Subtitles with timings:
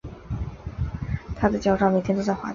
[1.37, 2.49] 它的脚爪整天都在滑倒